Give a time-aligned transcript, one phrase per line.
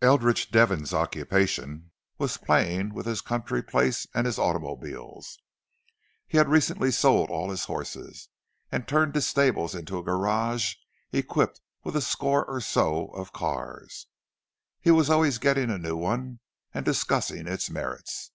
[0.00, 5.40] Eldridge Devon's occupation was playing with his country place and his automobiles.
[6.28, 8.28] He had recently sold all his horses,
[8.70, 10.76] and turned his stables into a garage
[11.10, 14.06] equipped with a score or so of cars;
[14.80, 16.38] he was always getting a new one,
[16.72, 18.30] and discussing its merits.